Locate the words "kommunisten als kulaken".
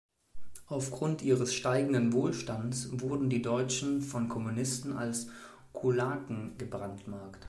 4.29-6.57